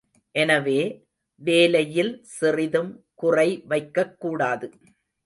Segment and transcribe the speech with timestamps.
[0.35, 0.77] எனவே,
[1.41, 3.05] வேலையில் சிறிதும்
[3.15, 4.67] குறை வைக்கக்கூடாது.